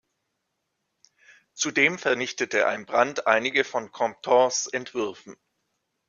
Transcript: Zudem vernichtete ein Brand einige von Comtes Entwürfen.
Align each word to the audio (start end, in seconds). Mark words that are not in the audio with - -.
Zudem 1.53 1.99
vernichtete 1.99 2.65
ein 2.65 2.87
Brand 2.87 3.27
einige 3.27 3.63
von 3.63 3.91
Comtes 3.91 4.65
Entwürfen. 4.65 5.37